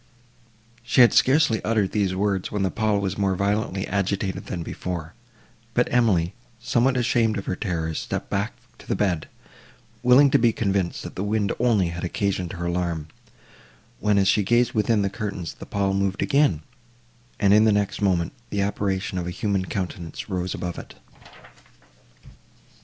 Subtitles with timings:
[0.81, 5.13] She had scarcely uttered these words, when the pall was more violently agitated than before;
[5.75, 9.29] but Emily, somewhat ashamed of her terrors, stepped back to the bed,
[10.01, 13.09] willing to be convinced that the wind only had occasioned her alarm;
[13.99, 16.63] when, as she gazed within the curtains, the pall moved again,
[17.39, 20.95] and, in the next moment, the apparition of a human countenance rose above it.